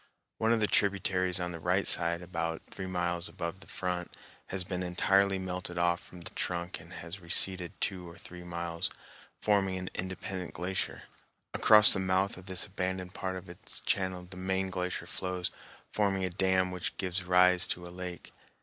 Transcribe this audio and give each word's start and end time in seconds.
One 0.39 0.51
of 0.51 0.59
the 0.59 0.65
tributaries 0.65 1.39
on 1.39 1.51
the 1.51 1.59
right 1.59 1.87
side, 1.87 2.23
about 2.23 2.63
three 2.71 2.87
miles 2.87 3.29
above 3.29 3.59
the 3.59 3.67
front, 3.67 4.11
has 4.47 4.63
been 4.63 4.81
entirely 4.81 5.37
melted 5.37 5.77
off 5.77 5.99
from 6.03 6.21
the 6.21 6.31
trunk 6.33 6.79
and 6.79 6.91
has 6.91 7.19
receded 7.19 7.79
two 7.79 8.09
or 8.09 8.17
three 8.17 8.41
miles, 8.43 8.89
forming 9.43 9.77
an 9.77 9.91
independent 9.93 10.55
glacier. 10.55 11.03
Across 11.53 11.93
the 11.93 11.99
mouth 11.99 12.35
of 12.35 12.47
this 12.47 12.65
abandoned 12.65 13.13
part 13.13 13.35
of 13.35 13.47
its 13.47 13.81
channel 13.81 14.25
the 14.27 14.37
main 14.37 14.71
glacier 14.71 15.05
flows, 15.05 15.51
forming 15.93 16.25
a 16.25 16.31
dam 16.31 16.71
which 16.71 16.97
gives 16.97 17.23
rise 17.23 17.67
to 17.67 17.87
a 17.87 17.93
lake. 17.93 18.31